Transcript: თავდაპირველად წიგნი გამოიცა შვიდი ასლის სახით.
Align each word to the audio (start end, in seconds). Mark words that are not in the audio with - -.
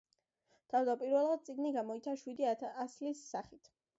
თავდაპირველად 0.73 1.43
წიგნი 1.49 1.73
გამოიცა 1.77 2.17
შვიდი 2.23 2.49
ასლის 2.87 3.23
სახით. 3.35 3.73